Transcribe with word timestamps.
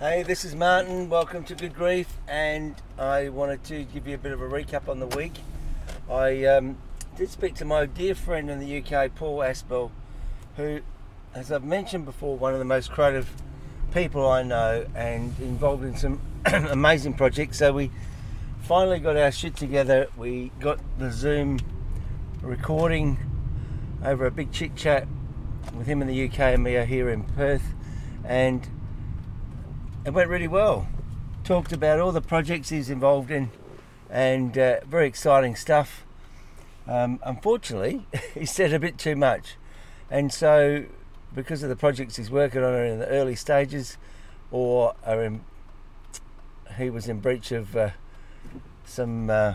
Hey, 0.00 0.22
this 0.22 0.46
is 0.46 0.54
Martin. 0.54 1.10
Welcome 1.10 1.44
to 1.44 1.54
Good 1.54 1.74
Grief, 1.74 2.08
and 2.26 2.74
I 2.96 3.28
wanted 3.28 3.62
to 3.64 3.84
give 3.84 4.08
you 4.08 4.14
a 4.14 4.18
bit 4.18 4.32
of 4.32 4.40
a 4.40 4.48
recap 4.48 4.88
on 4.88 4.98
the 4.98 5.06
week. 5.06 5.34
I 6.10 6.42
um, 6.46 6.78
did 7.18 7.28
speak 7.28 7.54
to 7.56 7.66
my 7.66 7.84
dear 7.84 8.14
friend 8.14 8.48
in 8.48 8.60
the 8.60 8.78
UK, 8.78 9.14
Paul 9.14 9.40
Aspell, 9.40 9.90
who, 10.56 10.80
as 11.34 11.52
I've 11.52 11.64
mentioned 11.64 12.06
before, 12.06 12.38
one 12.38 12.54
of 12.54 12.58
the 12.58 12.64
most 12.64 12.90
creative 12.90 13.28
people 13.92 14.26
I 14.26 14.42
know 14.42 14.86
and 14.94 15.38
involved 15.38 15.84
in 15.84 15.94
some 15.98 16.18
amazing 16.46 17.12
projects. 17.12 17.58
So 17.58 17.70
we 17.74 17.90
finally 18.62 19.00
got 19.00 19.18
our 19.18 19.30
shit 19.30 19.54
together. 19.54 20.08
We 20.16 20.50
got 20.60 20.80
the 20.98 21.12
Zoom 21.12 21.60
recording 22.40 23.18
over 24.02 24.24
a 24.24 24.30
big 24.30 24.50
chit 24.50 24.76
chat 24.76 25.06
with 25.74 25.86
him 25.86 26.00
in 26.00 26.08
the 26.08 26.24
UK 26.24 26.38
and 26.38 26.62
me 26.62 26.82
here 26.86 27.10
in 27.10 27.24
Perth, 27.24 27.74
and 28.24 28.66
it 30.04 30.10
went 30.10 30.28
really 30.28 30.48
well. 30.48 30.88
Talked 31.44 31.72
about 31.72 32.00
all 32.00 32.12
the 32.12 32.20
projects 32.20 32.68
he's 32.68 32.90
involved 32.90 33.30
in 33.30 33.50
and 34.08 34.56
uh, 34.56 34.80
very 34.84 35.06
exciting 35.06 35.56
stuff. 35.56 36.04
Um, 36.86 37.20
unfortunately, 37.24 38.06
he 38.34 38.46
said 38.46 38.72
a 38.72 38.78
bit 38.78 38.98
too 38.98 39.16
much, 39.16 39.56
and 40.10 40.32
so 40.32 40.84
because 41.34 41.62
of 41.62 41.68
the 41.68 41.76
projects 41.76 42.16
he's 42.16 42.30
working 42.30 42.62
on 42.62 42.72
are 42.72 42.84
in 42.84 42.98
the 42.98 43.08
early 43.08 43.36
stages, 43.36 43.96
or 44.50 44.94
are 45.04 45.22
in, 45.22 45.42
he 46.76 46.90
was 46.90 47.08
in 47.08 47.20
breach 47.20 47.52
of 47.52 47.76
uh, 47.76 47.90
some 48.84 49.30
uh, 49.30 49.54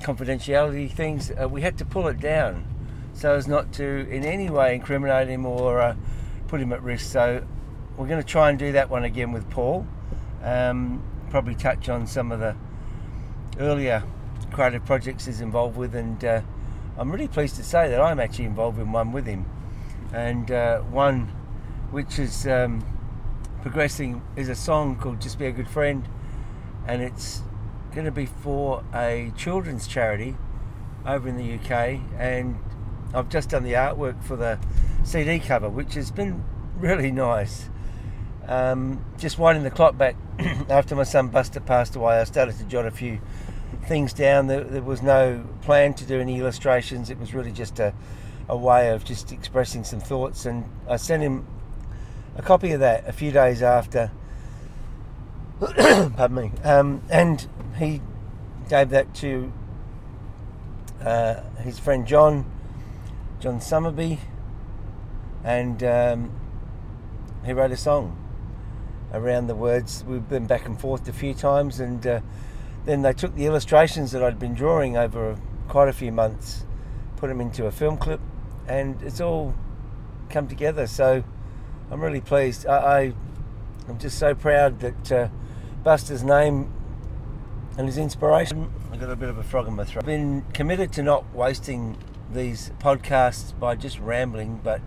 confidentiality 0.00 0.90
things, 0.90 1.30
uh, 1.40 1.48
we 1.48 1.62
had 1.62 1.78
to 1.78 1.84
pull 1.84 2.08
it 2.08 2.18
down 2.18 2.66
so 3.12 3.34
as 3.34 3.46
not 3.46 3.72
to 3.72 3.84
in 4.10 4.24
any 4.24 4.50
way 4.50 4.74
incriminate 4.74 5.28
him 5.28 5.46
or 5.46 5.80
uh, 5.80 5.94
put 6.48 6.60
him 6.60 6.72
at 6.72 6.82
risk. 6.82 7.10
So 7.10 7.44
we're 7.96 8.06
going 8.06 8.20
to 8.20 8.26
try 8.26 8.50
and 8.50 8.58
do 8.58 8.72
that 8.72 8.90
one 8.90 9.04
again 9.04 9.32
with 9.32 9.48
Paul. 9.50 9.86
Um, 10.42 11.02
probably 11.30 11.54
touch 11.54 11.88
on 11.88 12.06
some 12.06 12.32
of 12.32 12.40
the 12.40 12.56
earlier 13.58 14.02
creative 14.52 14.84
projects 14.84 15.26
he's 15.26 15.40
involved 15.40 15.76
with, 15.76 15.94
and 15.94 16.24
uh, 16.24 16.40
I'm 16.98 17.10
really 17.10 17.28
pleased 17.28 17.56
to 17.56 17.64
say 17.64 17.88
that 17.88 18.00
I'm 18.00 18.20
actually 18.20 18.46
involved 18.46 18.78
in 18.78 18.92
one 18.92 19.12
with 19.12 19.26
him, 19.26 19.46
and 20.12 20.50
uh, 20.50 20.80
one 20.80 21.26
which 21.90 22.18
is 22.18 22.46
um, 22.46 22.84
progressing 23.62 24.22
is 24.36 24.48
a 24.48 24.54
song 24.54 24.96
called 24.96 25.20
"Just 25.20 25.38
Be 25.38 25.46
a 25.46 25.52
Good 25.52 25.68
Friend," 25.68 26.06
and 26.86 27.02
it's 27.02 27.42
going 27.92 28.04
to 28.04 28.12
be 28.12 28.26
for 28.26 28.84
a 28.92 29.32
children's 29.36 29.86
charity 29.86 30.36
over 31.06 31.28
in 31.28 31.36
the 31.36 31.54
UK, 31.54 32.00
and 32.18 32.58
I've 33.14 33.28
just 33.28 33.50
done 33.50 33.62
the 33.62 33.74
artwork 33.74 34.22
for 34.24 34.36
the 34.36 34.58
CD 35.04 35.38
cover, 35.38 35.68
which 35.68 35.94
has 35.94 36.10
been 36.10 36.44
really 36.78 37.10
nice. 37.12 37.70
Um, 38.46 39.04
just 39.18 39.38
winding 39.38 39.64
the 39.64 39.70
clock 39.70 39.96
back 39.96 40.16
after 40.68 40.94
my 40.94 41.04
son 41.04 41.28
Buster 41.28 41.60
passed 41.60 41.96
away, 41.96 42.20
I 42.20 42.24
started 42.24 42.58
to 42.58 42.64
jot 42.64 42.86
a 42.86 42.90
few 42.90 43.20
things 43.86 44.12
down. 44.12 44.48
There, 44.48 44.62
there, 44.62 44.82
was 44.82 45.02
no 45.02 45.44
plan 45.62 45.94
to 45.94 46.04
do 46.04 46.20
any 46.20 46.38
illustrations. 46.38 47.10
It 47.10 47.18
was 47.18 47.32
really 47.32 47.52
just 47.52 47.78
a, 47.78 47.94
a 48.48 48.56
way 48.56 48.90
of 48.90 49.04
just 49.04 49.32
expressing 49.32 49.84
some 49.84 50.00
thoughts. 50.00 50.44
And 50.44 50.64
I 50.88 50.96
sent 50.96 51.22
him 51.22 51.46
a 52.36 52.42
copy 52.42 52.72
of 52.72 52.80
that 52.80 53.08
a 53.08 53.12
few 53.12 53.30
days 53.30 53.62
after. 53.62 54.10
pardon 55.60 56.34
me. 56.34 56.52
Um, 56.62 57.02
and 57.08 57.46
he 57.78 58.02
gave 58.68 58.90
that 58.90 59.14
to 59.16 59.52
uh, 61.02 61.42
his 61.60 61.78
friend 61.78 62.06
John, 62.06 62.50
John 63.40 63.58
Summerby, 63.60 64.18
and 65.42 65.82
um, 65.82 66.32
he 67.44 67.52
wrote 67.52 67.70
a 67.70 67.76
song 67.76 68.23
around 69.14 69.46
the 69.46 69.54
words. 69.54 70.04
We've 70.06 70.28
been 70.28 70.46
back 70.46 70.66
and 70.66 70.78
forth 70.78 71.08
a 71.08 71.12
few 71.12 71.32
times, 71.32 71.80
and 71.80 72.06
uh, 72.06 72.20
then 72.84 73.02
they 73.02 73.12
took 73.12 73.34
the 73.34 73.46
illustrations 73.46 74.12
that 74.12 74.22
I'd 74.22 74.38
been 74.38 74.54
drawing 74.54 74.96
over 74.96 75.38
quite 75.68 75.88
a 75.88 75.92
few 75.92 76.12
months, 76.12 76.66
put 77.16 77.28
them 77.28 77.40
into 77.40 77.66
a 77.66 77.72
film 77.72 77.96
clip, 77.96 78.20
and 78.68 79.00
it's 79.02 79.20
all 79.20 79.54
come 80.28 80.48
together. 80.48 80.86
So 80.86 81.24
I'm 81.90 82.00
really 82.00 82.20
pleased. 82.20 82.66
I, 82.66 82.76
I 82.76 83.00
am 83.88 83.98
just 83.98 84.18
so 84.18 84.34
proud 84.34 84.80
that 84.80 85.12
uh, 85.12 85.28
Buster's 85.82 86.24
name 86.24 86.72
and 87.78 87.86
his 87.86 87.98
inspiration. 87.98 88.70
I 88.92 88.96
got 88.96 89.10
a 89.10 89.16
bit 89.16 89.28
of 89.28 89.38
a 89.38 89.42
frog 89.42 89.66
in 89.66 89.74
my 89.74 89.84
throat. 89.84 90.02
I've 90.02 90.06
been 90.06 90.44
committed 90.52 90.92
to 90.94 91.02
not 91.02 91.32
wasting 91.34 91.96
these 92.32 92.70
podcasts 92.78 93.58
by 93.58 93.76
just 93.76 93.98
rambling, 93.98 94.60
but 94.62 94.80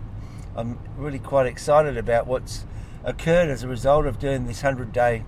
I'm 0.56 0.78
really 0.96 1.18
quite 1.18 1.46
excited 1.46 1.96
about 1.96 2.26
what's 2.26 2.64
occurred 3.08 3.48
as 3.48 3.62
a 3.62 3.68
result 3.68 4.04
of 4.04 4.18
doing 4.18 4.46
this 4.46 4.62
100 4.62 4.92
day 4.92 5.24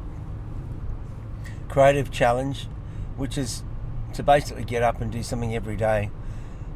creative 1.69 2.11
challenge, 2.11 2.67
which 3.17 3.39
is 3.39 3.63
to 4.13 4.23
basically 4.23 4.65
get 4.65 4.83
up 4.83 5.01
and 5.01 5.11
do 5.11 5.23
something 5.23 5.55
every 5.55 5.77
day. 5.77 6.11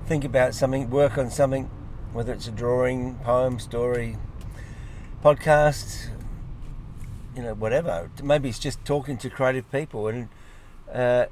Think 0.06 0.24
about 0.24 0.54
something, 0.54 0.88
work 0.88 1.18
on 1.18 1.30
something, 1.30 1.68
whether 2.12 2.32
it's 2.32 2.48
a 2.48 2.50
drawing, 2.50 3.16
poem, 3.16 3.58
story, 3.58 4.16
podcast, 5.22 6.08
you 7.36 7.42
know, 7.42 7.54
whatever. 7.54 8.10
Maybe 8.22 8.48
it's 8.48 8.58
just 8.58 8.82
talking 8.84 9.18
to 9.18 9.28
creative 9.28 9.70
people, 9.70 10.08
and 10.08 10.28
uh, 10.92 11.26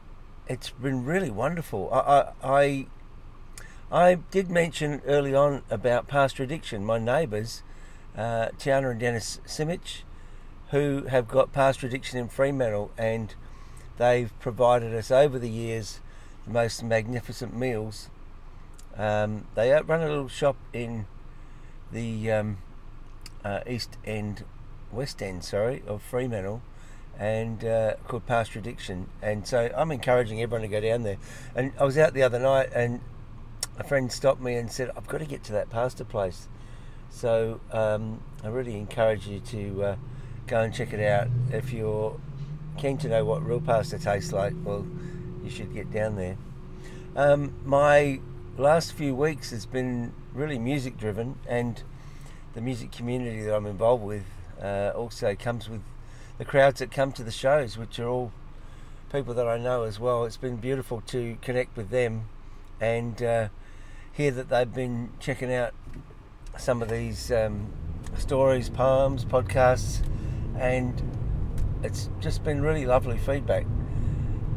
it's 0.48 0.70
been 0.70 1.04
really 1.04 1.30
wonderful. 1.30 1.88
I, 1.92 2.32
I, 2.42 2.86
I, 3.90 4.14
did 4.30 4.50
mention 4.50 5.00
early 5.06 5.34
on 5.34 5.62
about 5.70 6.08
Pasta 6.08 6.42
Addiction. 6.42 6.84
My 6.84 6.98
neighbours 6.98 7.62
uh, 8.16 8.48
Tiana 8.58 8.90
and 8.90 9.00
Dennis 9.00 9.40
Simic, 9.46 10.02
who 10.70 11.04
have 11.08 11.28
got 11.28 11.52
Pasta 11.52 11.86
Addiction 11.86 12.18
in 12.18 12.28
Fremantle, 12.28 12.90
and 12.96 13.34
they've 13.98 14.32
provided 14.40 14.94
us 14.94 15.10
over 15.10 15.38
the 15.38 15.50
years 15.50 16.00
the 16.46 16.52
most 16.52 16.82
magnificent 16.82 17.56
meals. 17.56 18.08
Um, 18.96 19.46
they 19.54 19.72
run 19.72 20.02
a 20.02 20.08
little 20.08 20.28
shop 20.28 20.56
in 20.72 21.06
the 21.90 22.30
um, 22.30 22.58
uh, 23.44 23.60
East 23.66 23.96
End, 24.04 24.44
West 24.90 25.22
End, 25.22 25.44
sorry, 25.44 25.82
of 25.86 26.02
Fremantle, 26.02 26.62
and 27.18 27.64
uh, 27.64 27.94
called 28.08 28.26
Pasta 28.26 28.58
Addiction. 28.58 29.08
And 29.20 29.46
so 29.46 29.70
I'm 29.76 29.90
encouraging 29.90 30.42
everyone 30.42 30.62
to 30.62 30.68
go 30.68 30.80
down 30.80 31.02
there. 31.02 31.18
And 31.54 31.72
I 31.78 31.84
was 31.84 31.96
out 31.98 32.14
the 32.14 32.22
other 32.22 32.38
night, 32.38 32.70
and 32.74 33.00
a 33.78 33.84
friend 33.84 34.10
stopped 34.12 34.40
me 34.40 34.54
and 34.56 34.70
said, 34.70 34.90
"I've 34.96 35.06
got 35.06 35.18
to 35.18 35.26
get 35.26 35.44
to 35.44 35.52
that 35.52 35.70
pasta 35.70 36.04
place." 36.04 36.48
So 37.12 37.60
um, 37.70 38.20
I 38.42 38.48
really 38.48 38.76
encourage 38.76 39.28
you 39.28 39.38
to 39.40 39.84
uh, 39.84 39.96
go 40.46 40.62
and 40.62 40.74
check 40.74 40.92
it 40.92 41.00
out. 41.00 41.28
If 41.52 41.72
you're 41.72 42.18
keen 42.78 42.98
to 42.98 43.08
know 43.08 43.24
what 43.24 43.46
real 43.46 43.60
pasta 43.60 43.98
tastes 43.98 44.32
like, 44.32 44.54
well, 44.64 44.86
you 45.44 45.50
should 45.50 45.72
get 45.72 45.92
down 45.92 46.16
there. 46.16 46.36
Um, 47.14 47.54
my 47.64 48.20
last 48.56 48.94
few 48.94 49.14
weeks 49.14 49.50
has 49.50 49.66
been 49.66 50.14
really 50.32 50.58
music 50.58 50.98
driven, 50.98 51.38
and 51.46 51.82
the 52.54 52.60
music 52.60 52.90
community 52.90 53.42
that 53.42 53.54
I'm 53.54 53.66
involved 53.66 54.02
with 54.02 54.24
uh, 54.60 54.92
also 54.96 55.36
comes 55.36 55.68
with 55.68 55.82
the 56.38 56.44
crowds 56.44 56.80
that 56.80 56.90
come 56.90 57.12
to 57.12 57.22
the 57.22 57.30
shows, 57.30 57.76
which 57.76 58.00
are 58.00 58.08
all 58.08 58.32
people 59.12 59.34
that 59.34 59.46
I 59.46 59.58
know 59.58 59.82
as 59.82 60.00
well. 60.00 60.24
It's 60.24 60.38
been 60.38 60.56
beautiful 60.56 61.02
to 61.08 61.36
connect 61.42 61.76
with 61.76 61.90
them 61.90 62.24
and 62.80 63.22
uh, 63.22 63.48
hear 64.12 64.30
that 64.30 64.48
they've 64.48 64.72
been 64.72 65.10
checking 65.20 65.52
out 65.52 65.74
some 66.58 66.82
of 66.82 66.88
these 66.88 67.32
um, 67.32 67.72
stories, 68.18 68.68
poems, 68.68 69.24
podcasts, 69.24 70.02
and 70.58 71.02
it's 71.82 72.08
just 72.20 72.44
been 72.44 72.60
really 72.60 72.86
lovely 72.86 73.18
feedback 73.18 73.66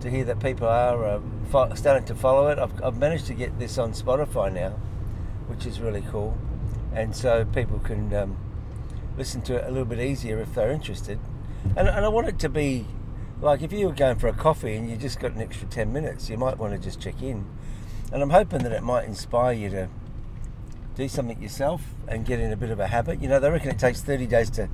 to 0.01 0.09
hear 0.09 0.23
that 0.25 0.39
people 0.39 0.67
are 0.67 1.05
uh, 1.05 1.21
fo- 1.49 1.73
starting 1.73 2.05
to 2.05 2.15
follow 2.15 2.47
it. 2.47 2.59
I've, 2.59 2.83
I've, 2.83 2.97
managed 2.97 3.27
to 3.27 3.33
get 3.33 3.57
this 3.57 3.77
on 3.77 3.93
Spotify 3.93 4.53
now, 4.53 4.71
which 5.47 5.65
is 5.65 5.79
really 5.79 6.03
cool, 6.11 6.37
and 6.93 7.15
so 7.15 7.45
people 7.45 7.79
can 7.79 8.13
um, 8.13 8.37
listen 9.17 9.41
to 9.43 9.55
it 9.55 9.65
a 9.65 9.69
little 9.69 9.85
bit 9.85 9.99
easier 9.99 10.39
if 10.39 10.53
they're 10.53 10.71
interested. 10.71 11.19
And, 11.75 11.87
and 11.87 12.05
I 12.05 12.09
want 12.09 12.27
it 12.27 12.37
to 12.39 12.49
be 12.49 12.85
like 13.41 13.61
if 13.61 13.73
you 13.73 13.87
were 13.87 13.93
going 13.93 14.17
for 14.17 14.27
a 14.27 14.33
coffee 14.33 14.75
and 14.75 14.89
you 14.89 14.95
just 14.95 15.19
got 15.19 15.31
an 15.31 15.41
extra 15.41 15.67
10 15.67 15.91
minutes, 15.91 16.29
you 16.29 16.37
might 16.37 16.57
want 16.57 16.73
to 16.73 16.79
just 16.79 16.99
check 16.99 17.21
in. 17.21 17.45
And 18.11 18.21
I'm 18.21 18.29
hoping 18.29 18.63
that 18.63 18.71
it 18.71 18.83
might 18.83 19.05
inspire 19.05 19.53
you 19.53 19.69
to 19.71 19.89
do 20.95 21.07
something 21.07 21.41
yourself 21.41 21.81
and 22.07 22.25
get 22.25 22.39
in 22.39 22.51
a 22.51 22.55
bit 22.55 22.69
of 22.69 22.79
a 22.79 22.87
habit. 22.87 23.21
You 23.21 23.27
know, 23.27 23.39
they 23.39 23.49
reckon 23.49 23.69
it 23.69 23.79
takes 23.79 24.01
30 24.01 24.27
days 24.27 24.49
to 24.51 24.69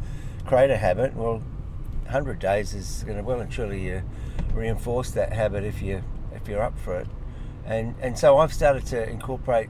create 0.46 0.70
a 0.70 0.78
habit. 0.78 1.16
Well, 1.16 1.42
100 2.04 2.40
days 2.40 2.74
is 2.74 3.04
going 3.04 3.18
to 3.18 3.24
well 3.24 3.40
and 3.40 3.52
truly 3.52 3.94
uh, 3.94 4.02
reinforce 4.54 5.12
that 5.12 5.34
habit 5.34 5.64
if 5.64 5.82
you 5.82 6.04
if 6.34 6.48
you're 6.48 6.62
up 6.62 6.78
for 6.80 7.00
it. 7.00 7.08
And 7.66 7.96
and 8.02 8.18
so 8.18 8.38
I've 8.38 8.54
started 8.54 8.86
to 8.88 9.10
incorporate 9.10 9.70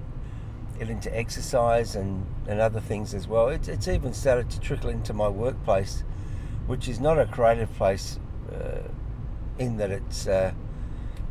it 0.80 0.90
into 0.90 1.16
exercise 1.16 1.96
and, 1.96 2.26
and 2.48 2.60
other 2.60 2.80
things 2.80 3.14
as 3.14 3.28
well. 3.28 3.50
It's, 3.50 3.68
it's 3.68 3.88
even 3.88 4.14
started 4.14 4.50
to 4.50 4.60
trickle 4.60 4.90
into 4.90 5.14
my 5.14 5.28
workplace, 5.28 6.04
which 6.66 6.88
is 6.88 7.00
not 7.00 7.20
a 7.20 7.28
creative 7.28 7.72
place 7.76 8.20
uh, 8.52 8.80
in 9.60 9.78
that 9.78 9.92
it's 9.92 10.28
uh, 10.28 10.52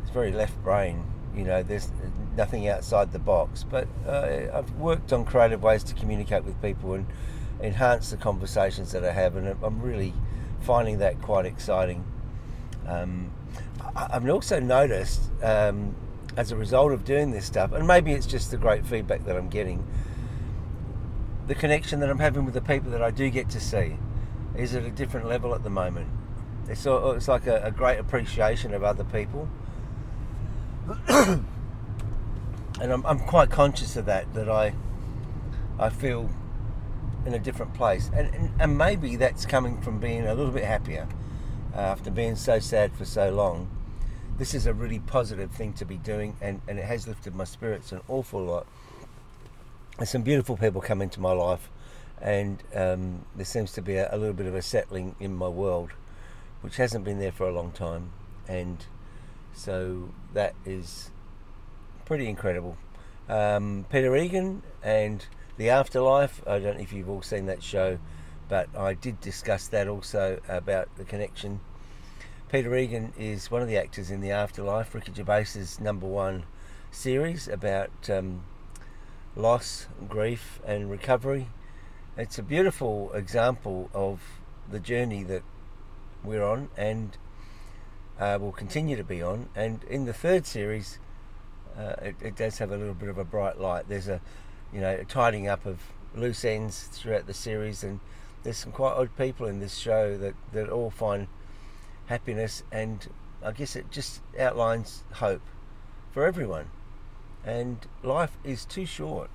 it's 0.01 0.11
very 0.11 0.31
left 0.31 0.61
brain. 0.63 1.03
You 1.35 1.43
know, 1.43 1.63
there's 1.63 1.91
nothing 2.35 2.67
outside 2.67 3.11
the 3.11 3.19
box. 3.19 3.63
But 3.63 3.87
uh, 4.07 4.47
I've 4.53 4.71
worked 4.71 5.13
on 5.13 5.25
creative 5.25 5.63
ways 5.63 5.83
to 5.85 5.93
communicate 5.93 6.43
with 6.43 6.61
people 6.61 6.93
and 6.93 7.05
enhance 7.61 8.09
the 8.09 8.17
conversations 8.17 8.91
that 8.91 9.03
I 9.03 9.11
have, 9.11 9.35
and 9.35 9.55
I'm 9.63 9.81
really 9.81 10.13
finding 10.61 10.99
that 10.99 11.21
quite 11.21 11.45
exciting. 11.45 12.03
Um, 12.87 13.31
I've 13.95 14.27
also 14.29 14.59
noticed 14.59 15.21
um, 15.43 15.95
as 16.37 16.51
a 16.51 16.55
result 16.55 16.91
of 16.91 17.05
doing 17.05 17.31
this 17.31 17.45
stuff, 17.45 17.71
and 17.73 17.87
maybe 17.87 18.11
it's 18.13 18.25
just 18.25 18.51
the 18.51 18.57
great 18.57 18.85
feedback 18.85 19.25
that 19.25 19.35
I'm 19.35 19.49
getting, 19.49 19.85
the 21.47 21.55
connection 21.55 21.99
that 21.99 22.09
I'm 22.09 22.19
having 22.19 22.45
with 22.45 22.53
the 22.53 22.61
people 22.61 22.91
that 22.91 23.01
I 23.01 23.11
do 23.11 23.29
get 23.29 23.49
to 23.49 23.59
see 23.59 23.97
is 24.55 24.75
at 24.75 24.83
a 24.83 24.91
different 24.91 25.27
level 25.27 25.53
at 25.53 25.63
the 25.63 25.69
moment. 25.69 26.07
It's, 26.67 26.85
it's 26.85 27.27
like 27.27 27.47
a, 27.47 27.61
a 27.63 27.71
great 27.71 27.99
appreciation 27.99 28.73
of 28.73 28.83
other 28.83 29.03
people. 29.03 29.49
and 32.81 32.91
I'm, 32.91 33.05
I'm 33.05 33.19
quite 33.19 33.51
conscious 33.51 33.95
of 33.95 34.05
that, 34.05 34.33
that 34.33 34.49
I, 34.49 34.73
I 35.79 35.89
feel 35.89 36.29
in 37.27 37.35
a 37.35 37.39
different 37.39 37.75
place. 37.75 38.09
And, 38.15 38.33
and, 38.33 38.51
and 38.59 38.77
maybe 38.77 39.15
that's 39.17 39.45
coming 39.45 39.79
from 39.81 39.99
being 39.99 40.25
a 40.25 40.33
little 40.33 40.51
bit 40.51 40.63
happier 40.63 41.07
uh, 41.75 41.77
after 41.77 42.09
being 42.09 42.35
so 42.35 42.57
sad 42.57 42.91
for 42.93 43.05
so 43.05 43.29
long. 43.29 43.69
This 44.39 44.55
is 44.55 44.65
a 44.65 44.73
really 44.73 44.97
positive 44.97 45.51
thing 45.51 45.73
to 45.73 45.85
be 45.85 45.97
doing, 45.97 46.35
and, 46.41 46.59
and 46.67 46.79
it 46.79 46.85
has 46.85 47.07
lifted 47.07 47.35
my 47.35 47.43
spirits 47.43 47.91
an 47.91 48.01
awful 48.07 48.43
lot. 48.43 48.65
There's 49.97 50.09
some 50.09 50.23
beautiful 50.23 50.57
people 50.57 50.81
come 50.81 51.03
into 51.03 51.19
my 51.19 51.33
life, 51.33 51.69
and 52.19 52.63
um, 52.73 53.25
there 53.35 53.45
seems 53.45 53.73
to 53.73 53.83
be 53.83 53.97
a, 53.97 54.09
a 54.11 54.17
little 54.17 54.33
bit 54.33 54.47
of 54.47 54.55
a 54.55 54.61
settling 54.63 55.15
in 55.19 55.35
my 55.35 55.47
world, 55.47 55.91
which 56.61 56.77
hasn't 56.77 57.05
been 57.05 57.19
there 57.19 57.31
for 57.31 57.47
a 57.47 57.53
long 57.53 57.71
time. 57.71 58.11
And 58.47 58.83
so 59.53 60.09
that 60.33 60.55
is 60.65 61.10
pretty 62.05 62.27
incredible. 62.27 62.77
Um, 63.29 63.85
Peter 63.89 64.15
Egan 64.15 64.61
and 64.83 65.25
the 65.57 65.69
Afterlife. 65.69 66.41
I 66.47 66.59
don't 66.59 66.77
know 66.77 66.83
if 66.83 66.91
you've 66.91 67.09
all 67.09 67.21
seen 67.21 67.45
that 67.45 67.63
show, 67.63 67.99
but 68.49 68.67
I 68.75 68.93
did 68.93 69.21
discuss 69.21 69.67
that 69.69 69.87
also 69.87 70.39
about 70.47 70.95
the 70.97 71.05
connection. 71.05 71.61
Peter 72.51 72.75
Egan 72.75 73.13
is 73.17 73.49
one 73.49 73.61
of 73.61 73.69
the 73.69 73.77
actors 73.77 74.11
in 74.11 74.19
The 74.19 74.31
Afterlife, 74.31 74.93
Ricky 74.93 75.13
Gervais's 75.13 75.79
number 75.79 76.05
one 76.05 76.43
series 76.91 77.47
about 77.47 78.09
um, 78.09 78.43
loss, 79.37 79.87
grief, 80.09 80.59
and 80.65 80.91
recovery. 80.91 81.47
It's 82.17 82.37
a 82.37 82.43
beautiful 82.43 83.13
example 83.13 83.89
of 83.93 84.21
the 84.69 84.79
journey 84.79 85.23
that 85.23 85.43
we're 86.23 86.43
on 86.43 86.69
and 86.75 87.17
uh, 88.19 88.37
will 88.41 88.51
continue 88.51 88.97
to 88.97 89.03
be 89.03 89.21
on. 89.21 89.47
And 89.55 89.83
in 89.85 90.03
the 90.03 90.13
third 90.13 90.45
series, 90.45 90.99
uh, 91.77 91.95
it, 92.01 92.15
it, 92.21 92.35
does 92.35 92.57
have 92.57 92.71
a 92.71 92.77
little 92.77 92.93
bit 92.93 93.09
of 93.09 93.17
a 93.17 93.23
bright 93.23 93.59
light. 93.59 93.87
There's 93.87 94.07
a 94.07 94.21
you 94.73 94.79
know, 94.79 94.91
a 94.91 95.05
tidying 95.05 95.47
up 95.47 95.65
of 95.65 95.79
loose 96.15 96.45
ends 96.45 96.83
throughout 96.91 97.27
the 97.27 97.33
series, 97.33 97.83
and 97.83 97.99
there's 98.43 98.57
some 98.57 98.71
quite 98.71 98.93
odd 98.93 99.15
people 99.17 99.45
in 99.47 99.59
this 99.59 99.77
show 99.77 100.17
that, 100.17 100.35
that 100.53 100.69
all 100.69 100.89
find 100.89 101.27
happiness, 102.07 102.63
and 102.71 103.07
I 103.43 103.51
guess 103.51 103.75
it 103.75 103.91
just 103.91 104.21
outlines 104.39 105.03
hope 105.13 105.41
for 106.11 106.25
everyone. 106.25 106.69
And 107.45 107.85
life 108.03 108.37
is 108.43 108.65
too 108.65 108.85
short 108.85 109.29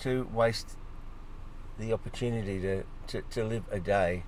to 0.00 0.28
waste 0.32 0.76
the 1.78 1.92
opportunity 1.92 2.60
to, 2.60 2.84
to, 3.08 3.22
to 3.30 3.44
live 3.44 3.64
a 3.70 3.78
day. 3.78 4.24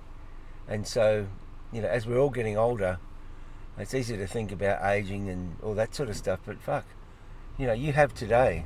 And 0.67 0.85
so, 0.85 1.27
you 1.71 1.81
know, 1.81 1.87
as 1.87 2.05
we're 2.05 2.19
all 2.19 2.29
getting 2.29 2.57
older, 2.57 2.99
it's 3.77 3.93
easy 3.93 4.15
to 4.17 4.27
think 4.27 4.51
about 4.51 4.83
aging 4.83 5.29
and 5.29 5.55
all 5.63 5.73
that 5.73 5.95
sort 5.95 6.09
of 6.09 6.17
stuff, 6.17 6.39
but 6.45 6.61
fuck, 6.61 6.85
you 7.59 7.67
know, 7.67 7.73
you 7.73 7.91
have 7.91 8.13
today. 8.13 8.63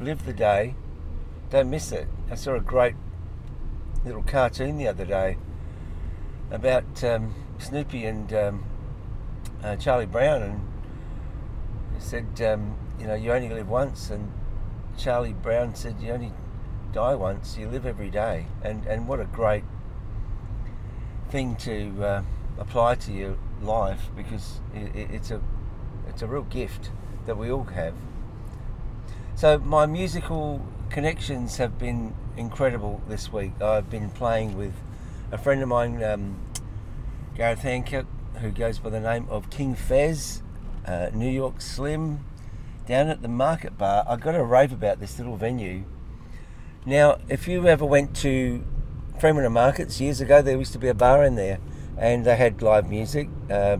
Live 0.00 0.24
the 0.24 0.32
day, 0.32 0.74
don't 1.50 1.68
miss 1.68 1.92
it. 1.92 2.08
I 2.30 2.34
saw 2.36 2.54
a 2.54 2.60
great 2.60 2.94
little 4.02 4.22
cartoon 4.22 4.78
the 4.78 4.88
other 4.88 5.04
day 5.04 5.36
about 6.50 7.04
um, 7.04 7.34
Snoopy 7.58 8.06
and 8.06 8.32
um, 8.32 8.64
uh, 9.62 9.76
Charlie 9.76 10.06
Brown, 10.06 10.40
and 10.40 10.60
said, 11.98 12.40
um, 12.40 12.76
you 12.98 13.06
know, 13.06 13.14
you 13.14 13.30
only 13.30 13.50
live 13.50 13.68
once, 13.68 14.08
and 14.08 14.32
Charlie 14.96 15.34
Brown 15.34 15.74
said, 15.74 15.96
you 16.00 16.10
only 16.12 16.32
die 16.92 17.14
once, 17.14 17.58
you 17.58 17.68
live 17.68 17.84
every 17.84 18.08
day, 18.08 18.46
and 18.62 18.86
and 18.86 19.06
what 19.06 19.20
a 19.20 19.26
great 19.26 19.64
thing 21.28 21.56
to 21.56 22.02
uh, 22.02 22.22
apply 22.58 22.94
to 22.94 23.12
your 23.12 23.36
life 23.60 24.08
because 24.16 24.60
it, 24.74 24.96
it, 24.96 25.10
it's 25.10 25.30
a 25.30 25.42
it's 26.08 26.22
a 26.22 26.26
real 26.26 26.42
gift 26.44 26.90
that 27.26 27.36
we 27.36 27.52
all 27.52 27.64
have. 27.64 27.94
So 29.40 29.56
my 29.56 29.86
musical 29.86 30.60
connections 30.90 31.56
have 31.56 31.78
been 31.78 32.12
incredible 32.36 33.00
this 33.08 33.32
week. 33.32 33.52
I've 33.62 33.88
been 33.88 34.10
playing 34.10 34.54
with 34.54 34.74
a 35.32 35.38
friend 35.38 35.62
of 35.62 35.68
mine, 35.70 36.04
um, 36.04 36.36
Gareth 37.34 37.60
Hancock, 37.60 38.04
who 38.42 38.50
goes 38.50 38.78
by 38.78 38.90
the 38.90 39.00
name 39.00 39.26
of 39.30 39.48
King 39.48 39.74
Fez, 39.74 40.42
uh, 40.84 41.08
New 41.14 41.30
York 41.30 41.62
Slim, 41.62 42.22
down 42.86 43.08
at 43.08 43.22
the 43.22 43.28
Market 43.28 43.78
Bar. 43.78 44.04
I 44.06 44.16
got 44.16 44.34
a 44.34 44.44
rave 44.44 44.74
about 44.74 45.00
this 45.00 45.16
little 45.18 45.38
venue. 45.38 45.84
Now, 46.84 47.16
if 47.30 47.48
you 47.48 47.66
ever 47.66 47.86
went 47.86 48.14
to 48.16 48.62
Fremantle 49.18 49.52
Markets 49.52 50.02
years 50.02 50.20
ago, 50.20 50.42
there 50.42 50.58
used 50.58 50.74
to 50.74 50.78
be 50.78 50.88
a 50.88 50.94
bar 50.94 51.24
in 51.24 51.36
there, 51.36 51.60
and 51.96 52.26
they 52.26 52.36
had 52.36 52.60
live 52.60 52.90
music. 52.90 53.30
Uh, 53.50 53.78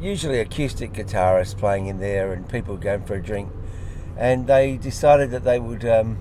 usually 0.00 0.38
acoustic 0.38 0.92
guitarists 0.92 1.58
playing 1.58 1.88
in 1.88 1.98
there, 1.98 2.32
and 2.32 2.48
people 2.48 2.76
going 2.76 3.04
for 3.04 3.14
a 3.14 3.20
drink 3.20 3.50
and 4.16 4.46
they 4.46 4.76
decided 4.76 5.30
that 5.30 5.44
they 5.44 5.58
would 5.58 5.84
um, 5.84 6.18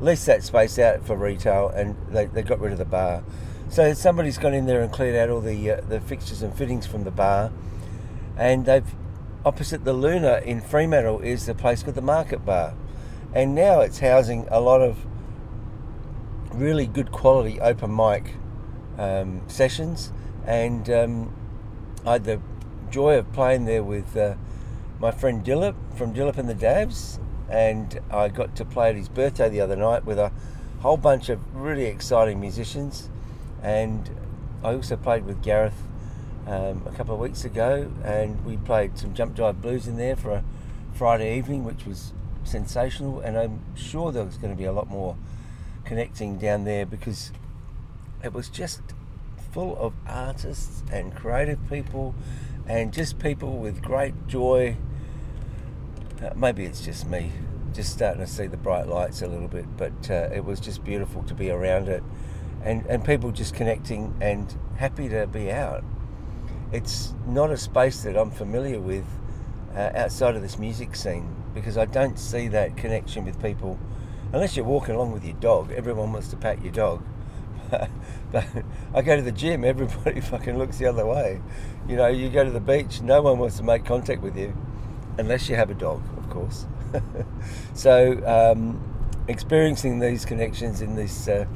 lease 0.00 0.24
that 0.26 0.42
space 0.42 0.78
out 0.78 1.04
for 1.06 1.16
retail, 1.16 1.68
and 1.68 1.96
they, 2.10 2.26
they 2.26 2.42
got 2.42 2.60
rid 2.60 2.72
of 2.72 2.78
the 2.78 2.84
bar. 2.84 3.22
So 3.68 3.92
somebody's 3.94 4.38
gone 4.38 4.54
in 4.54 4.66
there 4.66 4.82
and 4.82 4.92
cleared 4.92 5.16
out 5.16 5.30
all 5.30 5.40
the 5.40 5.70
uh, 5.70 5.80
the 5.82 6.00
fixtures 6.00 6.42
and 6.42 6.54
fittings 6.54 6.86
from 6.86 7.04
the 7.04 7.10
bar, 7.10 7.52
and 8.36 8.66
they've 8.66 8.94
opposite 9.44 9.84
the 9.84 9.92
Luna 9.92 10.40
in 10.44 10.60
Fremantle 10.60 11.20
is 11.20 11.46
the 11.46 11.54
place 11.54 11.82
called 11.82 11.96
the 11.96 12.02
Market 12.02 12.44
Bar, 12.44 12.74
and 13.32 13.54
now 13.54 13.80
it's 13.80 14.00
housing 14.00 14.46
a 14.50 14.60
lot 14.60 14.80
of 14.80 15.04
really 16.52 16.86
good 16.86 17.10
quality 17.10 17.60
open 17.60 17.94
mic 17.94 18.34
um, 18.98 19.42
sessions, 19.48 20.12
and 20.46 20.88
um, 20.90 21.34
I 22.06 22.12
had 22.12 22.24
the 22.24 22.40
joy 22.90 23.18
of 23.18 23.32
playing 23.32 23.64
there 23.64 23.82
with. 23.82 24.16
Uh, 24.16 24.34
my 25.04 25.10
friend 25.10 25.44
Dillip 25.44 25.74
from 25.98 26.14
Dillip 26.14 26.38
and 26.38 26.48
the 26.48 26.54
Dabs, 26.54 27.20
and 27.50 28.00
I 28.10 28.30
got 28.30 28.56
to 28.56 28.64
play 28.64 28.88
at 28.88 28.96
his 28.96 29.10
birthday 29.10 29.50
the 29.50 29.60
other 29.60 29.76
night 29.76 30.06
with 30.06 30.18
a 30.18 30.32
whole 30.80 30.96
bunch 30.96 31.28
of 31.28 31.54
really 31.54 31.84
exciting 31.84 32.40
musicians. 32.40 33.10
And 33.62 34.08
I 34.62 34.72
also 34.72 34.96
played 34.96 35.26
with 35.26 35.42
Gareth 35.42 35.76
um, 36.46 36.84
a 36.86 36.92
couple 36.96 37.12
of 37.12 37.20
weeks 37.20 37.44
ago, 37.44 37.92
and 38.02 38.42
we 38.46 38.56
played 38.56 38.96
some 38.96 39.12
jump 39.12 39.36
jive 39.36 39.60
blues 39.60 39.86
in 39.86 39.98
there 39.98 40.16
for 40.16 40.30
a 40.30 40.44
Friday 40.94 41.36
evening, 41.36 41.64
which 41.64 41.84
was 41.84 42.14
sensational. 42.44 43.20
And 43.20 43.36
I'm 43.36 43.60
sure 43.76 44.10
there 44.10 44.24
was 44.24 44.38
going 44.38 44.54
to 44.54 44.58
be 44.58 44.64
a 44.64 44.72
lot 44.72 44.88
more 44.88 45.18
connecting 45.84 46.38
down 46.38 46.64
there 46.64 46.86
because 46.86 47.30
it 48.22 48.32
was 48.32 48.48
just 48.48 48.80
full 49.52 49.76
of 49.76 49.92
artists 50.06 50.82
and 50.90 51.14
creative 51.14 51.58
people 51.68 52.14
and 52.66 52.90
just 52.90 53.18
people 53.18 53.58
with 53.58 53.82
great 53.82 54.26
joy. 54.26 54.78
Uh, 56.24 56.32
maybe 56.36 56.64
it's 56.64 56.80
just 56.80 57.06
me, 57.06 57.30
just 57.74 57.92
starting 57.92 58.20
to 58.20 58.26
see 58.26 58.46
the 58.46 58.56
bright 58.56 58.86
lights 58.86 59.20
a 59.20 59.26
little 59.26 59.48
bit, 59.48 59.66
but 59.76 60.10
uh, 60.10 60.30
it 60.32 60.44
was 60.44 60.58
just 60.58 60.82
beautiful 60.82 61.22
to 61.24 61.34
be 61.34 61.50
around 61.50 61.88
it, 61.88 62.02
and 62.62 62.86
and 62.86 63.04
people 63.04 63.30
just 63.30 63.54
connecting 63.54 64.16
and 64.20 64.56
happy 64.76 65.08
to 65.08 65.26
be 65.26 65.50
out. 65.50 65.84
It's 66.72 67.12
not 67.26 67.50
a 67.50 67.56
space 67.56 68.02
that 68.04 68.16
I'm 68.16 68.30
familiar 68.30 68.80
with 68.80 69.04
uh, 69.74 69.90
outside 69.94 70.34
of 70.34 70.42
this 70.42 70.58
music 70.58 70.96
scene 70.96 71.28
because 71.52 71.76
I 71.76 71.84
don't 71.84 72.18
see 72.18 72.48
that 72.48 72.76
connection 72.76 73.24
with 73.24 73.40
people 73.42 73.78
unless 74.32 74.56
you're 74.56 74.64
walking 74.64 74.94
along 74.94 75.12
with 75.12 75.24
your 75.24 75.36
dog. 75.36 75.72
Everyone 75.72 76.12
wants 76.12 76.28
to 76.28 76.36
pat 76.36 76.62
your 76.62 76.72
dog 76.72 77.04
but 78.32 78.46
I 78.94 79.02
go 79.02 79.16
to 79.16 79.22
the 79.22 79.32
gym, 79.32 79.64
everybody 79.64 80.20
fucking 80.20 80.56
looks 80.56 80.78
the 80.78 80.86
other 80.86 81.06
way. 81.06 81.40
You 81.88 81.96
know, 81.96 82.06
you 82.06 82.30
go 82.30 82.44
to 82.44 82.50
the 82.50 82.60
beach, 82.60 83.00
no 83.00 83.22
one 83.22 83.38
wants 83.38 83.56
to 83.58 83.62
make 83.62 83.84
contact 83.84 84.22
with 84.22 84.36
you, 84.36 84.56
unless 85.18 85.48
you 85.48 85.56
have 85.56 85.70
a 85.70 85.74
dog, 85.74 86.02
of 86.16 86.28
course. 86.30 86.66
so, 87.74 88.22
um, 88.26 88.80
experiencing 89.28 89.98
these 89.98 90.24
connections 90.24 90.80
in 90.80 90.96
this 90.96 91.28
uh, 91.28 91.46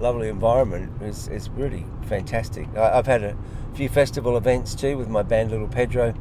lovely 0.00 0.28
environment 0.28 1.02
is, 1.02 1.28
is 1.28 1.50
really 1.50 1.84
fantastic. 2.04 2.66
I, 2.76 2.96
have 2.96 3.06
had 3.06 3.22
a 3.22 3.36
few 3.74 3.88
festival 3.88 4.36
events 4.36 4.74
too 4.74 4.96
with 4.96 5.08
my 5.08 5.22
band 5.22 5.50
Little 5.50 5.68
Pedro. 5.68 6.14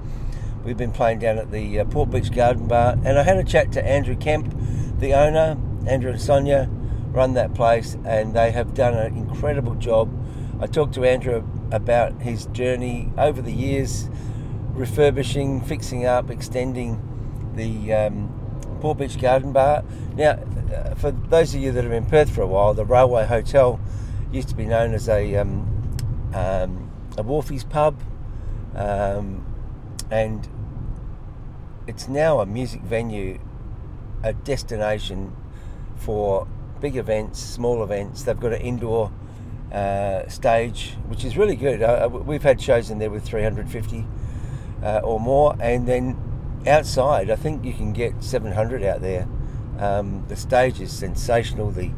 We've 0.64 0.78
been 0.78 0.92
playing 0.92 1.20
down 1.20 1.38
at 1.38 1.52
the 1.52 1.80
uh, 1.80 1.86
Port 1.86 2.10
Beach 2.10 2.32
Garden 2.32 2.68
Bar, 2.68 2.98
and 3.06 3.18
I 3.18 3.24
had 3.24 3.38
a 3.38 3.44
chat 3.44 3.72
to 3.74 3.86
Andrew 3.86 4.16
Kemp, 4.16 4.54
the 5.00 5.14
owner, 5.14 5.58
Andrew 5.86 6.12
and 6.12 6.22
Sonia 6.22 6.70
run 7.12 7.34
that 7.34 7.54
place, 7.54 7.98
and 8.06 8.34
they 8.34 8.52
have 8.52 8.74
done 8.74 8.94
an 8.94 9.16
incredible 9.16 9.76
job. 9.76 10.12
I 10.62 10.68
talked 10.68 10.94
to 10.96 11.06
Andrew 11.06 11.44
about 11.72 12.22
his 12.22 12.48
journey 12.48 13.12
over 13.18 13.42
the 13.42 13.54
years, 13.54 14.10
refurbishing, 14.78 15.60
fixing 15.62 16.06
up, 16.06 16.30
extending 16.30 17.02
the 17.56 17.92
um, 17.94 18.78
Port 18.80 19.00
Beach 19.00 19.20
Garden 19.20 19.52
Bar. 19.52 19.84
Now, 20.16 20.40
uh, 20.74 20.94
for 20.96 21.12
those 21.12 21.54
of 21.56 21.62
you 21.62 21.72
that 21.72 21.84
have 21.84 21.92
been 21.92 22.04
in 22.04 22.10
Perth 22.10 22.30
for 22.30 22.42
a 22.42 22.48
while, 22.48 22.74
the 22.74 22.86
Railway 22.86 23.26
Hotel 23.26 23.80
used 24.32 24.50
to 24.50 24.56
be 24.56 24.66
known 24.66 24.94
as 24.94 25.10
a 25.10 25.36
um, 25.36 25.68
um, 26.34 26.92
a 27.18 27.24
Wharfies 27.24 27.68
pub, 27.68 28.00
um, 28.76 29.44
and 30.12 30.48
it's 31.88 32.08
now 32.08 32.40
a 32.40 32.46
music 32.46 32.82
venue, 32.82 33.40
a 34.24 34.34
destination 34.34 35.36
for 35.96 36.48
big 36.80 36.96
events, 36.96 37.40
small 37.40 37.82
events. 37.82 38.24
They've 38.24 38.40
got 38.40 38.54
an 38.54 38.62
indoor 38.62 39.12
uh, 39.72 40.28
stage, 40.28 40.94
which 41.08 41.26
is 41.26 41.36
really 41.36 41.56
good. 41.56 41.82
Uh, 41.82 42.08
we've 42.12 42.44
had 42.44 42.62
shows 42.62 42.92
in 42.92 43.00
there 43.00 43.10
with 43.10 43.24
350 43.24 44.06
uh, 44.84 45.02
or 45.04 45.20
more, 45.20 45.56
and 45.60 45.88
then 45.88 46.18
outside, 46.66 47.30
I 47.30 47.36
think 47.36 47.66
you 47.66 47.74
can 47.74 47.94
get 47.94 48.24
700 48.24 48.84
out 48.84 49.02
there. 49.02 49.28
Um, 49.80 50.26
the 50.28 50.36
stage 50.36 50.82
is 50.82 50.92
sensational. 50.92 51.72
The 51.72 51.92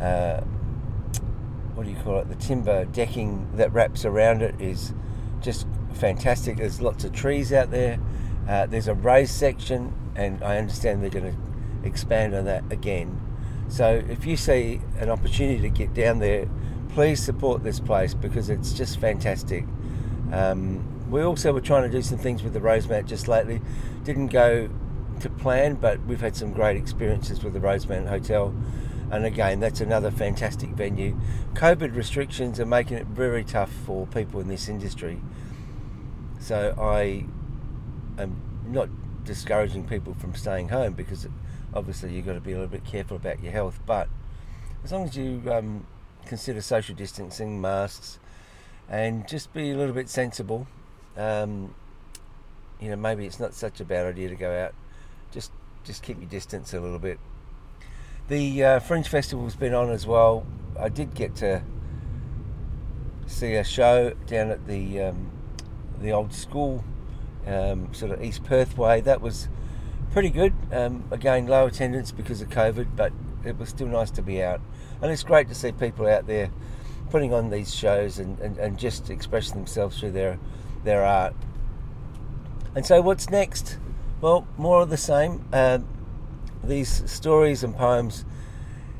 uh, 0.00 0.40
what 1.74 1.84
do 1.84 1.90
you 1.90 1.96
call 1.96 2.18
it? 2.18 2.28
The 2.28 2.36
timber 2.36 2.84
decking 2.86 3.48
that 3.56 3.72
wraps 3.72 4.04
around 4.04 4.42
it 4.42 4.54
is 4.60 4.94
just 5.40 5.66
fantastic. 5.92 6.56
There's 6.56 6.80
lots 6.80 7.04
of 7.04 7.12
trees 7.12 7.52
out 7.52 7.70
there. 7.70 7.98
Uh, 8.48 8.66
there's 8.66 8.88
a 8.88 8.94
raised 8.94 9.34
section, 9.34 9.92
and 10.14 10.42
I 10.42 10.56
understand 10.58 11.02
they're 11.02 11.10
going 11.10 11.32
to 11.32 11.86
expand 11.86 12.34
on 12.34 12.44
that 12.46 12.64
again. 12.70 13.20
So 13.68 14.02
if 14.08 14.24
you 14.24 14.36
see 14.36 14.80
an 14.98 15.10
opportunity 15.10 15.60
to 15.62 15.68
get 15.68 15.92
down 15.92 16.20
there, 16.20 16.48
please 16.90 17.22
support 17.22 17.62
this 17.62 17.80
place 17.80 18.14
because 18.14 18.48
it's 18.48 18.72
just 18.72 18.98
fantastic. 18.98 19.64
Um, 20.32 20.95
we 21.08 21.22
also 21.22 21.52
were 21.52 21.60
trying 21.60 21.82
to 21.84 21.88
do 21.88 22.02
some 22.02 22.18
things 22.18 22.42
with 22.42 22.52
the 22.52 22.60
Rosemount 22.60 23.06
just 23.06 23.28
lately. 23.28 23.60
Didn't 24.04 24.28
go 24.28 24.68
to 25.20 25.30
plan, 25.30 25.74
but 25.74 26.04
we've 26.04 26.20
had 26.20 26.36
some 26.36 26.52
great 26.52 26.76
experiences 26.76 27.42
with 27.42 27.52
the 27.52 27.60
Rosemount 27.60 28.08
Hotel. 28.08 28.54
And 29.10 29.24
again, 29.24 29.60
that's 29.60 29.80
another 29.80 30.10
fantastic 30.10 30.70
venue. 30.70 31.16
COVID 31.54 31.94
restrictions 31.94 32.58
are 32.58 32.66
making 32.66 32.96
it 32.96 33.06
very 33.06 33.44
tough 33.44 33.70
for 33.70 34.06
people 34.06 34.40
in 34.40 34.48
this 34.48 34.68
industry. 34.68 35.20
So 36.40 36.74
I 36.78 37.24
am 38.20 38.40
not 38.66 38.88
discouraging 39.24 39.86
people 39.86 40.14
from 40.14 40.34
staying 40.34 40.68
home 40.70 40.94
because 40.94 41.26
obviously 41.72 42.14
you've 42.14 42.26
got 42.26 42.34
to 42.34 42.40
be 42.40 42.52
a 42.52 42.56
little 42.56 42.70
bit 42.70 42.84
careful 42.84 43.16
about 43.16 43.42
your 43.42 43.52
health. 43.52 43.78
But 43.86 44.08
as 44.82 44.90
long 44.90 45.04
as 45.04 45.16
you 45.16 45.40
um, 45.52 45.86
consider 46.26 46.60
social 46.60 46.96
distancing, 46.96 47.60
masks, 47.60 48.18
and 48.88 49.26
just 49.28 49.52
be 49.54 49.70
a 49.70 49.76
little 49.76 49.94
bit 49.94 50.08
sensible 50.08 50.66
um, 51.16 51.74
you 52.80 52.90
know, 52.90 52.96
maybe 52.96 53.26
it's 53.26 53.40
not 53.40 53.54
such 53.54 53.80
a 53.80 53.84
bad 53.84 54.06
idea 54.06 54.28
to 54.28 54.36
go 54.36 54.52
out. 54.52 54.74
Just 55.32 55.52
just 55.84 56.02
keep 56.02 56.18
your 56.18 56.28
distance 56.28 56.74
a 56.74 56.80
little 56.80 56.98
bit. 56.98 57.18
The 58.28 58.64
uh, 58.64 58.78
Fringe 58.80 59.08
Festival's 59.08 59.54
been 59.54 59.74
on 59.74 59.90
as 59.90 60.06
well. 60.06 60.44
I 60.78 60.88
did 60.88 61.14
get 61.14 61.36
to 61.36 61.62
see 63.26 63.54
a 63.54 63.64
show 63.64 64.14
down 64.26 64.50
at 64.50 64.66
the 64.66 65.02
um, 65.02 65.30
the 66.00 66.12
old 66.12 66.32
school, 66.32 66.84
um, 67.46 67.92
sort 67.94 68.12
of 68.12 68.22
East 68.22 68.44
Perth 68.44 68.76
way. 68.76 69.00
That 69.00 69.20
was 69.20 69.48
pretty 70.12 70.30
good. 70.30 70.54
Um, 70.72 71.04
again, 71.10 71.46
low 71.46 71.66
attendance 71.66 72.12
because 72.12 72.40
of 72.40 72.48
COVID, 72.48 72.96
but 72.96 73.12
it 73.44 73.58
was 73.58 73.68
still 73.68 73.86
nice 73.86 74.10
to 74.12 74.22
be 74.22 74.42
out. 74.42 74.60
And 75.00 75.10
it's 75.10 75.22
great 75.22 75.48
to 75.48 75.54
see 75.54 75.72
people 75.72 76.06
out 76.06 76.26
there 76.26 76.50
putting 77.10 77.32
on 77.32 77.50
these 77.50 77.74
shows 77.74 78.18
and, 78.18 78.38
and, 78.40 78.58
and 78.58 78.78
just 78.78 79.10
expressing 79.10 79.54
themselves 79.54 80.00
through 80.00 80.12
their 80.12 80.38
their 80.86 81.04
art. 81.04 81.34
And 82.74 82.86
so, 82.86 83.02
what's 83.02 83.28
next? 83.28 83.76
Well, 84.22 84.46
more 84.56 84.82
of 84.82 84.88
the 84.88 84.96
same. 84.96 85.44
Uh, 85.52 85.80
these 86.64 87.08
stories 87.10 87.62
and 87.62 87.76
poems 87.76 88.24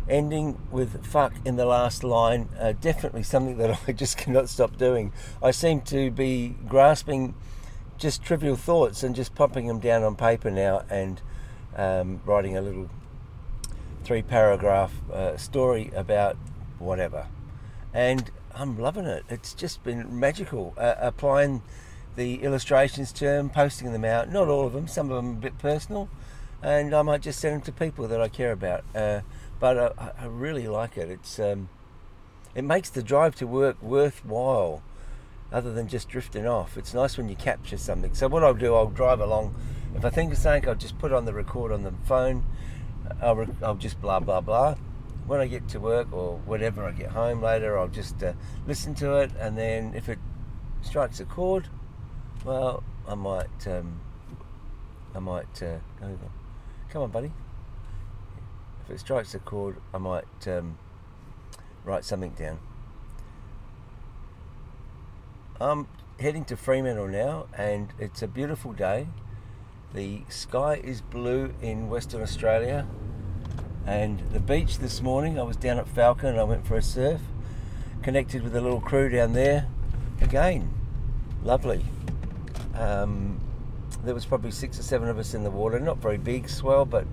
ending 0.09 0.59
with 0.71 1.05
fuck 1.05 1.33
in 1.45 1.57
the 1.57 1.65
last 1.65 2.05
line 2.05 2.49
are 2.61 2.73
definitely 2.73 3.23
something 3.23 3.57
that 3.57 3.81
I 3.89 3.93
just 3.93 4.19
cannot 4.19 4.49
stop 4.49 4.77
doing. 4.77 5.13
I 5.43 5.51
seem 5.51 5.81
to 5.83 6.11
be 6.11 6.57
grasping 6.69 7.35
just 7.99 8.23
trivial 8.23 8.57
thoughts 8.57 9.03
and 9.03 9.15
just 9.15 9.35
popping 9.35 9.67
them 9.67 9.81
down 9.81 10.03
on 10.03 10.17
paper 10.17 10.51
now 10.51 10.85
and 10.91 11.21
um, 11.75 12.21
writing 12.25 12.57
a 12.57 12.61
little 12.61 12.91
three 14.05 14.23
paragraph 14.23 14.93
uh, 15.11 15.37
story 15.37 15.91
about 15.95 16.37
whatever. 16.79 17.27
And 17.93 18.31
I'm 18.59 18.79
loving 18.79 19.05
it. 19.05 19.25
It's 19.29 19.53
just 19.53 19.85
been 19.85 20.19
magical. 20.19 20.73
Uh, 20.79 20.95
applying 20.99 21.63
the 22.17 22.43
illustrations 22.43 23.13
to 23.13 23.25
them, 23.27 23.51
posting 23.51 23.93
them 23.93 24.05
out. 24.05 24.33
Not 24.33 24.49
all 24.49 24.67
of 24.67 24.73
them. 24.73 24.89
Some 24.89 25.11
of 25.11 25.17
them 25.17 25.33
a 25.33 25.41
bit 25.41 25.59
personal, 25.59 26.09
and 26.63 26.95
I 26.95 27.03
might 27.03 27.21
just 27.21 27.39
send 27.39 27.57
them 27.57 27.61
to 27.63 27.73
people 27.73 28.09
that 28.09 28.21
I 28.21 28.29
care 28.29 28.53
about. 28.53 28.85
Uh, 28.95 29.21
but 29.61 29.95
I, 29.99 30.13
I, 30.23 30.25
really 30.25 30.69
like 30.69 30.97
it. 30.97 31.11
It's 31.11 31.39
um, 31.39 31.69
it 32.55 32.65
makes 32.65 32.89
the 32.89 33.03
drive 33.03 33.35
to 33.37 33.47
work 33.47 33.77
worthwhile, 33.83 34.83
other 35.53 35.75
than 35.75 35.87
just 35.87 36.09
drifting 36.09 36.47
off. 36.47 36.79
It's 36.79 36.95
nice 36.95 37.19
when 37.19 37.29
you 37.29 37.37
capture 37.37 37.77
something. 37.77 38.15
So 38.15 38.27
what 38.27 38.43
I'll 38.43 38.55
do, 38.55 38.75
I'll 38.75 38.87
drive 38.89 39.21
along. 39.21 39.55
If 39.95 40.05
I 40.05 40.11
think 40.11 40.33
of 40.33 40.39
something, 40.39 40.67
I'll 40.67 40.75
just 40.75 40.99
put 40.99 41.13
on 41.13 41.27
the 41.27 41.35
record 41.35 41.73
on 41.73 41.83
the 41.83 41.93
phone. 42.07 42.47
I'll, 43.21 43.47
I'll 43.63 43.75
just 43.75 44.01
blah 44.01 44.21
blah 44.21 44.41
blah 44.41 44.77
when 45.27 45.41
I 45.41 45.47
get 45.47 45.69
to 45.71 45.81
work 45.81 46.13
or 46.13 46.39
whenever 46.47 46.85
I 46.85 46.93
get 46.93 47.11
home 47.11 47.43
later, 47.43 47.79
I'll 47.79 47.89
just 47.89 48.23
uh, 48.23 48.33
listen 48.67 48.95
to 48.97 49.17
it, 49.17 49.31
and 49.39 49.59
then 49.59 49.93
if 49.95 50.09
it 50.09 50.19
strikes 50.83 51.21
a 51.21 51.25
chord, 51.25 51.69
well, 52.45 52.85
I 53.09 53.15
might, 53.15 53.67
um, 53.67 54.01
I 55.15 55.19
might, 55.19 55.63
uh, 55.63 55.79
come 56.91 57.03
on, 57.03 57.11
buddy. 57.11 57.33
If 58.85 58.91
it 58.91 59.01
strikes 59.01 59.35
a 59.35 59.41
chord, 59.41 59.77
I 59.93 59.99
might 59.99 60.47
um, 60.47 60.79
write 61.85 62.05
something 62.05 62.31
down. 62.31 62.61
I'm 65.61 65.89
heading 66.21 66.45
to 66.47 66.57
Fremantle 66.57 67.09
now, 67.09 67.47
and 67.57 67.89
it's 67.99 68.23
a 68.23 68.29
beautiful 68.29 68.73
day. 68.73 69.09
The 69.93 70.21
sky 70.29 70.75
is 70.83 71.01
blue 71.01 71.55
in 71.61 71.89
Western 71.89 72.23
Australia 72.23 72.87
and 73.87 74.19
the 74.33 74.41
beach 74.41 74.79
this 74.79 75.01
morning, 75.01 75.39
I 75.39 75.45
was 75.45 75.57
down 75.57 75.79
at 75.79 75.87
Falcon 75.87 76.31
and 76.31 76.41
I 76.41 76.43
went 76.43 76.67
for 76.67 76.77
a 76.77 76.83
surf. 76.83 77.21
Connected 78.03 78.43
with 78.43 78.57
a 78.57 78.61
little 78.61 78.81
crew 78.81 79.09
down 79.09 79.33
there. 79.33 79.69
Again, 80.21 80.75
lovely. 81.45 81.85
Um, 82.75 83.41
there 84.03 84.13
was 84.15 84.27
probably 84.27 84.51
six 84.51 84.79
or 84.79 84.83
seven 84.83 85.09
of 85.09 85.19
us 85.19 85.35
in 85.35 85.45
the 85.45 85.51
water. 85.51 85.79
Not 85.79 85.99
very 85.99 86.19
big 86.19 86.49
swell, 86.49 86.85
but 86.85 87.07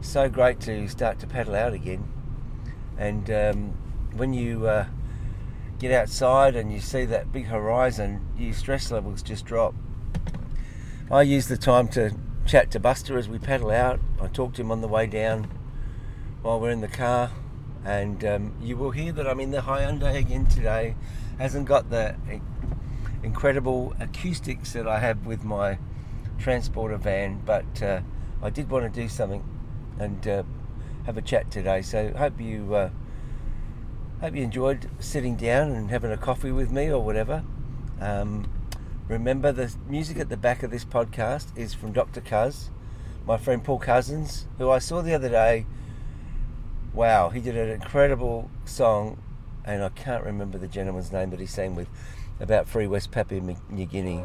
so 0.00 0.28
great 0.28 0.58
to 0.60 0.88
start 0.88 1.20
to 1.20 1.28
paddle 1.28 1.54
out 1.54 1.72
again. 1.72 2.08
And 2.96 3.30
um, 3.30 3.74
when 4.16 4.32
you 4.32 4.66
uh, 4.66 4.86
get 5.78 5.92
outside 5.92 6.56
and 6.56 6.72
you 6.72 6.80
see 6.80 7.04
that 7.04 7.32
big 7.32 7.46
horizon, 7.46 8.26
your 8.36 8.54
stress 8.54 8.90
levels 8.90 9.22
just 9.22 9.44
drop. 9.44 9.72
I 11.12 11.22
use 11.22 11.46
the 11.46 11.56
time 11.56 11.86
to 11.88 12.16
chat 12.44 12.72
to 12.72 12.80
Buster 12.80 13.16
as 13.18 13.28
we 13.28 13.38
paddle 13.38 13.70
out. 13.70 14.00
I 14.20 14.26
talk 14.26 14.54
to 14.54 14.62
him 14.62 14.72
on 14.72 14.80
the 14.80 14.88
way 14.88 15.06
down 15.06 15.48
while 16.42 16.60
we're 16.60 16.70
in 16.70 16.80
the 16.80 16.88
car, 16.88 17.30
and 17.84 18.24
um, 18.24 18.54
you 18.60 18.76
will 18.76 18.92
hear 18.92 19.12
that 19.12 19.26
I'm 19.26 19.40
in 19.40 19.50
the 19.50 19.60
Hyundai 19.60 20.16
again 20.16 20.46
today. 20.46 20.94
Hasn't 21.38 21.66
got 21.66 21.90
the 21.90 22.14
incredible 23.22 23.94
acoustics 23.98 24.72
that 24.72 24.86
I 24.86 25.00
have 25.00 25.26
with 25.26 25.44
my 25.44 25.78
transporter 26.38 26.96
van, 26.96 27.42
but 27.44 27.82
uh, 27.82 28.00
I 28.42 28.50
did 28.50 28.70
want 28.70 28.92
to 28.92 29.00
do 29.00 29.08
something 29.08 29.44
and 29.98 30.26
uh, 30.28 30.42
have 31.06 31.16
a 31.16 31.22
chat 31.22 31.50
today. 31.50 31.82
So 31.82 32.12
hope 32.16 32.40
you 32.40 32.74
uh, 32.74 32.90
hope 34.20 34.36
you 34.36 34.42
enjoyed 34.42 34.88
sitting 35.00 35.36
down 35.36 35.72
and 35.72 35.90
having 35.90 36.12
a 36.12 36.16
coffee 36.16 36.52
with 36.52 36.70
me 36.70 36.88
or 36.88 37.02
whatever. 37.02 37.44
Um, 38.00 38.48
remember, 39.08 39.50
the 39.50 39.74
music 39.88 40.18
at 40.18 40.28
the 40.28 40.36
back 40.36 40.62
of 40.62 40.70
this 40.70 40.84
podcast 40.84 41.56
is 41.56 41.74
from 41.74 41.92
Dr. 41.92 42.20
Cuz, 42.20 42.70
my 43.26 43.36
friend 43.36 43.64
Paul 43.64 43.80
Cousins, 43.80 44.46
who 44.58 44.70
I 44.70 44.78
saw 44.78 45.02
the 45.02 45.14
other 45.14 45.28
day 45.28 45.66
wow, 46.92 47.30
he 47.30 47.40
did 47.40 47.56
an 47.56 47.68
incredible 47.70 48.50
song, 48.64 49.18
and 49.64 49.82
I 49.82 49.88
can't 49.90 50.24
remember 50.24 50.58
the 50.58 50.68
gentleman's 50.68 51.12
name 51.12 51.30
that 51.30 51.40
he 51.40 51.46
sang 51.46 51.74
with 51.74 51.88
about 52.40 52.68
Free 52.68 52.86
West 52.86 53.10
Papua 53.10 53.56
New 53.68 53.86
Guinea. 53.86 54.24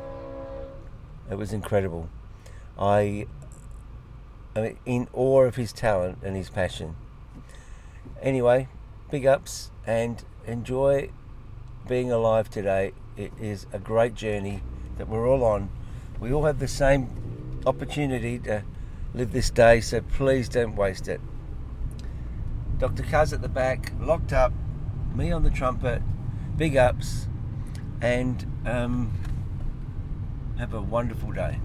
It 1.30 1.36
was 1.36 1.54
incredible. 1.54 2.10
I 2.78 3.28
am 4.56 4.78
in 4.86 5.08
awe 5.14 5.44
of 5.44 5.56
his 5.56 5.74
talent 5.74 6.20
and 6.24 6.36
his 6.36 6.50
passion. 6.50 6.96
Anyway, 8.22 8.68
big 9.12 9.26
ups 9.26 9.72
and 9.86 10.24
enjoy 10.46 11.10
being 11.88 12.12
alive 12.12 12.50
today. 12.50 12.94
It 13.18 13.32
is 13.40 13.66
a 13.74 13.80
great 13.80 14.16
journey 14.16 14.62
that 14.98 15.08
we're 15.08 15.28
all 15.28 15.44
on. 15.44 15.70
We 16.20 16.32
all 16.32 16.46
have 16.46 16.60
the 16.60 16.68
same 16.68 17.62
opportunity 17.66 18.40
to 18.40 18.64
live 19.14 19.32
this 19.32 19.50
day, 19.50 19.82
so 19.82 20.02
please 20.02 20.50
don't 20.50 20.76
waste 20.76 21.08
it. 21.08 21.20
Dr. 22.84 23.04
Cuz 23.04 23.32
at 23.32 23.42
the 23.42 23.48
back, 23.48 23.94
locked 23.98 24.34
up, 24.34 24.52
me 25.16 25.32
on 25.32 25.44
the 25.44 25.50
trumpet, 25.50 26.02
big 26.58 26.76
ups, 26.76 27.30
and 28.02 28.46
um, 28.66 29.14
have 30.58 30.74
a 30.74 30.82
wonderful 30.82 31.32
day. 31.32 31.62